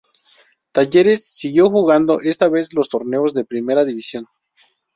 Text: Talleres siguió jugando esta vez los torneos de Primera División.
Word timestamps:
Talleres 0.71 1.27
siguió 1.27 1.67
jugando 1.69 2.21
esta 2.21 2.49
vez 2.49 2.73
los 2.73 2.89
torneos 2.89 3.35
de 3.35 3.45
Primera 3.45 3.85
División. 3.85 4.25